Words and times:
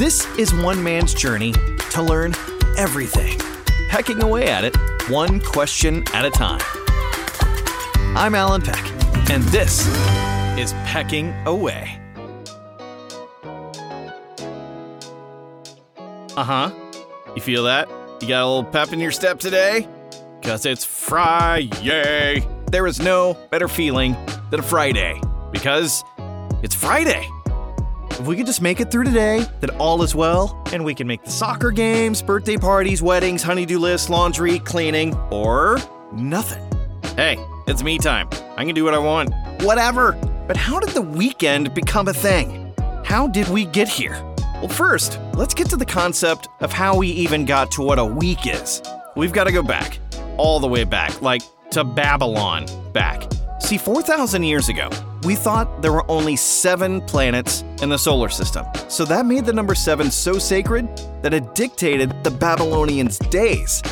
This 0.00 0.26
is 0.38 0.54
one 0.54 0.82
man's 0.82 1.12
journey 1.12 1.52
to 1.90 2.02
learn 2.02 2.32
everything, 2.78 3.38
pecking 3.90 4.22
away 4.22 4.48
at 4.48 4.64
it 4.64 4.74
one 5.10 5.40
question 5.40 6.04
at 6.14 6.24
a 6.24 6.30
time. 6.30 6.62
I'm 8.16 8.34
Alan 8.34 8.62
Peck, 8.62 8.82
and 9.30 9.42
this 9.48 9.86
is 10.58 10.72
Pecking 10.86 11.34
Away. 11.44 12.00
Uh 16.34 16.44
huh. 16.44 16.70
You 17.36 17.42
feel 17.42 17.64
that? 17.64 17.86
You 18.22 18.28
got 18.28 18.42
a 18.42 18.46
little 18.46 18.64
pep 18.64 18.94
in 18.94 19.00
your 19.00 19.12
step 19.12 19.38
today? 19.38 19.86
Because 20.40 20.64
it's 20.64 20.82
Friday. 20.82 22.42
There 22.70 22.86
is 22.86 23.00
no 23.00 23.36
better 23.50 23.68
feeling 23.68 24.16
than 24.50 24.60
a 24.60 24.62
Friday 24.62 25.20
because 25.52 26.02
it's 26.62 26.74
Friday. 26.74 27.28
If 28.20 28.26
we 28.26 28.36
could 28.36 28.44
just 28.44 28.60
make 28.60 28.80
it 28.80 28.90
through 28.90 29.04
today, 29.04 29.46
then 29.60 29.70
all 29.78 30.02
is 30.02 30.14
well, 30.14 30.62
and 30.74 30.84
we 30.84 30.94
can 30.94 31.06
make 31.06 31.24
the 31.24 31.30
soccer 31.30 31.70
games, 31.70 32.20
birthday 32.20 32.58
parties, 32.58 33.00
weddings, 33.00 33.42
honeydew 33.42 33.78
lists, 33.78 34.10
laundry, 34.10 34.58
cleaning, 34.58 35.14
or 35.30 35.78
nothing. 36.12 36.62
Hey, 37.16 37.42
it's 37.66 37.82
me 37.82 37.96
time. 37.96 38.28
I 38.58 38.66
can 38.66 38.74
do 38.74 38.84
what 38.84 38.92
I 38.92 38.98
want. 38.98 39.32
Whatever. 39.62 40.12
But 40.46 40.58
how 40.58 40.78
did 40.78 40.90
the 40.90 41.00
weekend 41.00 41.72
become 41.72 42.08
a 42.08 42.12
thing? 42.12 42.74
How 43.06 43.26
did 43.26 43.48
we 43.48 43.64
get 43.64 43.88
here? 43.88 44.22
Well, 44.56 44.68
first, 44.68 45.18
let's 45.32 45.54
get 45.54 45.70
to 45.70 45.78
the 45.78 45.86
concept 45.86 46.46
of 46.60 46.74
how 46.74 46.98
we 46.98 47.08
even 47.08 47.46
got 47.46 47.70
to 47.72 47.80
what 47.80 47.98
a 47.98 48.04
week 48.04 48.46
is. 48.46 48.82
We've 49.16 49.32
got 49.32 49.44
to 49.44 49.52
go 49.52 49.62
back, 49.62 49.98
all 50.36 50.60
the 50.60 50.68
way 50.68 50.84
back, 50.84 51.22
like 51.22 51.40
to 51.70 51.84
Babylon 51.84 52.66
back. 52.92 53.22
See, 53.60 53.78
4,000 53.78 54.42
years 54.42 54.68
ago, 54.68 54.90
we 55.24 55.34
thought 55.34 55.82
there 55.82 55.92
were 55.92 56.10
only 56.10 56.36
seven 56.36 57.00
planets 57.02 57.62
in 57.82 57.88
the 57.88 57.98
solar 57.98 58.28
system. 58.28 58.64
So 58.88 59.04
that 59.04 59.26
made 59.26 59.44
the 59.44 59.52
number 59.52 59.74
seven 59.74 60.10
so 60.10 60.38
sacred 60.38 60.88
that 61.22 61.34
it 61.34 61.54
dictated 61.54 62.24
the 62.24 62.30
Babylonians' 62.30 63.18
days. 63.18 63.82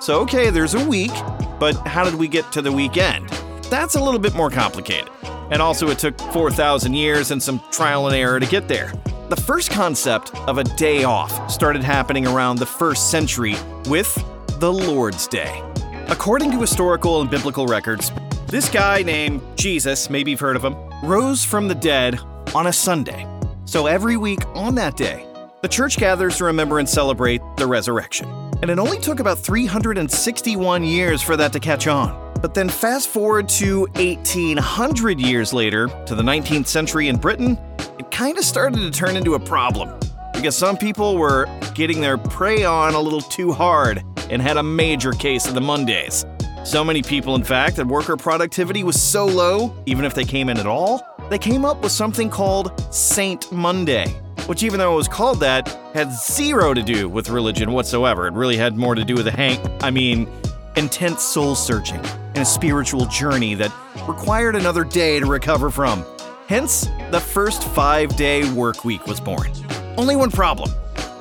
So, 0.00 0.20
okay, 0.20 0.50
there's 0.50 0.74
a 0.74 0.86
week, 0.86 1.12
but 1.58 1.74
how 1.86 2.04
did 2.04 2.14
we 2.14 2.28
get 2.28 2.52
to 2.52 2.60
the 2.60 2.70
weekend? 2.70 3.28
That's 3.70 3.94
a 3.94 4.00
little 4.02 4.20
bit 4.20 4.34
more 4.34 4.50
complicated. 4.50 5.08
And 5.50 5.62
also, 5.62 5.88
it 5.88 5.98
took 5.98 6.18
4,000 6.32 6.92
years 6.94 7.30
and 7.30 7.42
some 7.42 7.62
trial 7.70 8.06
and 8.06 8.14
error 8.14 8.38
to 8.38 8.46
get 8.46 8.68
there. 8.68 8.92
The 9.30 9.36
first 9.36 9.70
concept 9.70 10.34
of 10.46 10.58
a 10.58 10.64
day 10.64 11.04
off 11.04 11.50
started 11.50 11.82
happening 11.82 12.26
around 12.26 12.58
the 12.58 12.66
first 12.66 13.10
century 13.10 13.56
with 13.86 14.14
the 14.60 14.72
Lord's 14.72 15.26
Day. 15.26 15.62
According 16.08 16.50
to 16.50 16.60
historical 16.60 17.22
and 17.22 17.30
biblical 17.30 17.66
records, 17.66 18.12
this 18.46 18.68
guy 18.68 19.02
named 19.02 19.40
Jesus, 19.56 20.10
maybe 20.10 20.30
you've 20.30 20.40
heard 20.40 20.56
of 20.56 20.64
him, 20.64 20.76
rose 21.02 21.44
from 21.44 21.68
the 21.68 21.74
dead 21.74 22.18
on 22.54 22.66
a 22.66 22.72
Sunday. 22.72 23.26
So 23.64 23.86
every 23.86 24.16
week 24.16 24.46
on 24.54 24.74
that 24.76 24.96
day, 24.96 25.26
the 25.62 25.68
church 25.68 25.96
gathers 25.96 26.36
to 26.36 26.44
remember 26.44 26.78
and 26.78 26.88
celebrate 26.88 27.40
the 27.56 27.66
resurrection. 27.66 28.28
And 28.62 28.70
it 28.70 28.78
only 28.78 28.98
took 28.98 29.18
about 29.18 29.38
361 29.38 30.84
years 30.84 31.22
for 31.22 31.36
that 31.36 31.52
to 31.54 31.60
catch 31.60 31.86
on. 31.86 32.32
But 32.40 32.52
then 32.52 32.68
fast 32.68 33.08
forward 33.08 33.48
to 33.50 33.86
1800 33.94 35.18
years 35.18 35.52
later, 35.52 35.88
to 36.04 36.14
the 36.14 36.22
19th 36.22 36.66
century 36.66 37.08
in 37.08 37.16
Britain, 37.16 37.58
it 37.98 38.10
kind 38.10 38.36
of 38.36 38.44
started 38.44 38.80
to 38.80 38.90
turn 38.90 39.16
into 39.16 39.34
a 39.34 39.40
problem. 39.40 39.98
Because 40.34 40.56
some 40.56 40.76
people 40.76 41.16
were 41.16 41.46
getting 41.74 42.00
their 42.02 42.18
pray 42.18 42.64
on 42.64 42.94
a 42.94 43.00
little 43.00 43.22
too 43.22 43.52
hard 43.52 44.04
and 44.28 44.42
had 44.42 44.58
a 44.58 44.62
major 44.62 45.12
case 45.12 45.46
of 45.46 45.54
the 45.54 45.60
Mondays. 45.60 46.26
So 46.64 46.82
many 46.82 47.02
people, 47.02 47.34
in 47.34 47.44
fact, 47.44 47.76
that 47.76 47.86
worker 47.86 48.16
productivity 48.16 48.84
was 48.84 49.00
so 49.00 49.26
low, 49.26 49.76
even 49.84 50.06
if 50.06 50.14
they 50.14 50.24
came 50.24 50.48
in 50.48 50.56
at 50.56 50.66
all, 50.66 51.06
they 51.28 51.38
came 51.38 51.62
up 51.62 51.82
with 51.82 51.92
something 51.92 52.30
called 52.30 52.72
Saint 52.92 53.52
Monday, 53.52 54.08
which, 54.46 54.62
even 54.62 54.78
though 54.78 54.94
it 54.94 54.96
was 54.96 55.06
called 55.06 55.40
that, 55.40 55.68
had 55.92 56.10
zero 56.10 56.72
to 56.72 56.82
do 56.82 57.06
with 57.06 57.28
religion 57.28 57.72
whatsoever. 57.72 58.26
It 58.26 58.32
really 58.32 58.56
had 58.56 58.78
more 58.78 58.94
to 58.94 59.04
do 59.04 59.14
with 59.14 59.26
a 59.26 59.30
hang, 59.30 59.60
I 59.82 59.90
mean, 59.90 60.26
intense 60.74 61.22
soul 61.22 61.54
searching 61.54 62.00
and 62.28 62.38
a 62.38 62.46
spiritual 62.46 63.04
journey 63.06 63.54
that 63.56 63.70
required 64.08 64.56
another 64.56 64.84
day 64.84 65.20
to 65.20 65.26
recover 65.26 65.68
from. 65.68 66.02
Hence, 66.48 66.88
the 67.10 67.20
first 67.20 67.62
five 67.62 68.16
day 68.16 68.50
work 68.52 68.86
week 68.86 69.06
was 69.06 69.20
born. 69.20 69.52
Only 69.98 70.16
one 70.16 70.30
problem. 70.30 70.70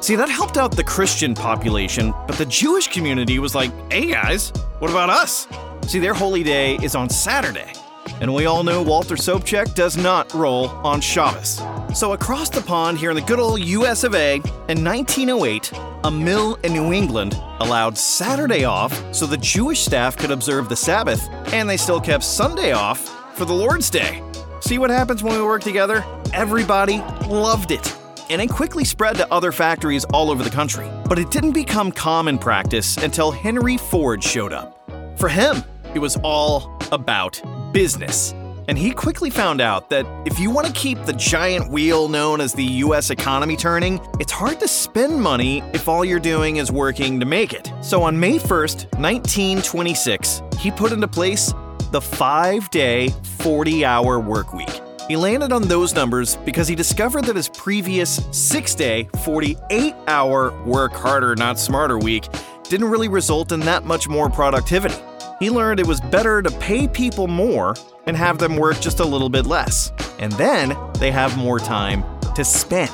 See, 0.03 0.17
that 0.17 0.27
helped 0.27 0.57
out 0.57 0.75
the 0.75 0.83
Christian 0.83 1.33
population, 1.33 2.13
but 2.27 2.37
the 2.37 2.45
Jewish 2.45 2.89
community 2.89 3.39
was 3.39 3.55
like, 3.55 3.71
hey 3.89 4.07
guys, 4.07 4.49
what 4.79 4.91
about 4.91 5.09
us? 5.09 5.47
See, 5.87 5.99
their 5.99 6.13
holy 6.13 6.43
day 6.43 6.75
is 6.83 6.93
on 6.93 7.09
Saturday. 7.09 7.71
And 8.19 8.33
we 8.33 8.45
all 8.45 8.65
know 8.65 8.81
Walter 8.81 9.15
Sobchak 9.15 9.75
does 9.75 9.95
not 9.95 10.33
roll 10.33 10.67
on 10.67 10.99
Shabbos. 10.99 11.61
So 11.97 12.11
across 12.11 12.49
the 12.49 12.59
pond 12.59 12.97
here 12.97 13.11
in 13.11 13.15
the 13.15 13.21
good 13.21 13.39
old 13.39 13.61
US 13.61 14.03
of 14.03 14.13
A, 14.13 14.41
in 14.67 14.83
1908, 14.83 15.71
a 16.03 16.11
mill 16.11 16.55
in 16.65 16.73
New 16.73 16.91
England 16.91 17.41
allowed 17.61 17.97
Saturday 17.97 18.65
off 18.65 19.01
so 19.15 19.25
the 19.25 19.37
Jewish 19.37 19.85
staff 19.85 20.17
could 20.17 20.31
observe 20.31 20.67
the 20.67 20.75
Sabbath, 20.75 21.29
and 21.53 21.69
they 21.69 21.77
still 21.77 22.01
kept 22.01 22.25
Sunday 22.25 22.73
off 22.73 23.07
for 23.37 23.45
the 23.45 23.53
Lord's 23.53 23.89
Day. 23.89 24.21
See 24.59 24.79
what 24.79 24.89
happens 24.89 25.23
when 25.23 25.37
we 25.37 25.43
work 25.43 25.63
together? 25.63 26.03
Everybody 26.33 26.97
loved 27.25 27.71
it. 27.71 27.95
And 28.29 28.41
it 28.41 28.49
quickly 28.49 28.83
spread 28.85 29.15
to 29.17 29.31
other 29.33 29.51
factories 29.51 30.05
all 30.05 30.31
over 30.31 30.43
the 30.43 30.49
country. 30.49 30.89
But 31.07 31.19
it 31.19 31.31
didn't 31.31 31.53
become 31.53 31.91
common 31.91 32.37
practice 32.37 32.97
until 32.97 33.31
Henry 33.31 33.77
Ford 33.77 34.23
showed 34.23 34.53
up. 34.53 34.89
For 35.17 35.29
him, 35.29 35.63
it 35.93 35.99
was 35.99 36.17
all 36.23 36.77
about 36.91 37.41
business. 37.71 38.33
And 38.67 38.77
he 38.77 38.91
quickly 38.91 39.29
found 39.29 39.59
out 39.59 39.89
that 39.89 40.05
if 40.25 40.39
you 40.39 40.49
want 40.49 40.67
to 40.67 40.73
keep 40.73 41.03
the 41.03 41.13
giant 41.13 41.69
wheel 41.69 42.07
known 42.07 42.39
as 42.39 42.53
the 42.53 42.63
US 42.63 43.09
economy 43.09 43.57
turning, 43.57 43.99
it's 44.19 44.31
hard 44.31 44.59
to 44.61 44.67
spend 44.67 45.21
money 45.21 45.61
if 45.73 45.87
all 45.87 46.05
you're 46.05 46.19
doing 46.19 46.57
is 46.57 46.71
working 46.71 47.19
to 47.19 47.25
make 47.25 47.53
it. 47.53 47.71
So 47.81 48.03
on 48.03 48.19
May 48.19 48.37
1st, 48.39 48.99
1926, 48.99 50.41
he 50.59 50.71
put 50.71 50.91
into 50.91 51.07
place 51.07 51.53
the 51.91 52.01
five 52.01 52.69
day, 52.71 53.09
40 53.39 53.85
hour 53.85 54.19
work 54.19 54.53
week. 54.53 54.82
He 55.07 55.17
landed 55.17 55.51
on 55.51 55.63
those 55.63 55.93
numbers 55.93 56.37
because 56.37 56.67
he 56.67 56.75
discovered 56.75 57.25
that 57.25 57.35
his 57.35 57.49
previous 57.49 58.25
six 58.31 58.73
day, 58.73 59.09
48 59.23 59.93
hour 60.07 60.57
work 60.63 60.93
harder, 60.93 61.35
not 61.35 61.59
smarter 61.59 61.97
week 61.97 62.25
didn't 62.63 62.89
really 62.89 63.09
result 63.09 63.51
in 63.51 63.59
that 63.61 63.83
much 63.83 64.07
more 64.07 64.29
productivity. 64.29 64.95
He 65.39 65.49
learned 65.49 65.81
it 65.81 65.87
was 65.87 65.99
better 65.99 66.41
to 66.41 66.49
pay 66.59 66.87
people 66.87 67.27
more 67.27 67.75
and 68.07 68.15
have 68.15 68.37
them 68.37 68.55
work 68.55 68.79
just 68.79 69.01
a 69.01 69.05
little 69.05 69.27
bit 69.27 69.45
less. 69.45 69.91
And 70.19 70.31
then 70.33 70.75
they 70.99 71.11
have 71.11 71.37
more 71.37 71.59
time 71.59 72.05
to 72.35 72.45
spend. 72.45 72.91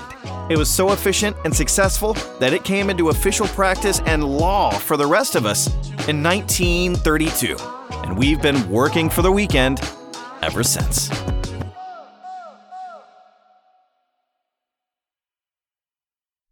It 0.50 0.58
was 0.58 0.70
so 0.70 0.92
efficient 0.94 1.38
and 1.46 1.56
successful 1.56 2.14
that 2.40 2.54
it 2.54 2.64
came 2.64 2.90
into 2.90 3.10
official 3.10 3.46
practice 3.50 4.02
and 4.08 4.24
law 4.24 4.72
for 4.72 4.98
the 4.98 5.06
rest 5.06 5.36
of 5.36 5.46
us 5.46 5.68
in 6.08 6.24
1932. 6.24 7.56
And 8.04 8.18
we've 8.18 8.42
been 8.42 8.68
working 8.68 9.12
for 9.12 9.22
the 9.22 9.32
weekend 9.32 9.80
ever 10.42 10.64
since. 10.64 11.12